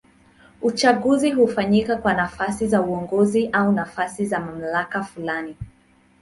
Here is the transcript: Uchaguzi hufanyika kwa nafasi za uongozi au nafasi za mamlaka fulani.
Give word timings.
Uchaguzi 0.61 1.31
hufanyika 1.31 1.95
kwa 1.97 2.13
nafasi 2.13 2.67
za 2.67 2.81
uongozi 2.81 3.47
au 3.51 3.71
nafasi 3.71 4.25
za 4.25 4.39
mamlaka 4.39 5.03
fulani. 5.03 5.55